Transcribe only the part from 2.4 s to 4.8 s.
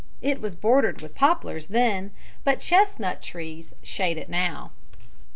but chestnut trees shade it now.